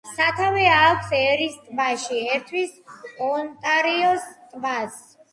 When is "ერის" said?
1.17-1.57